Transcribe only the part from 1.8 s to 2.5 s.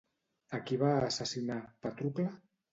Pàtrocle?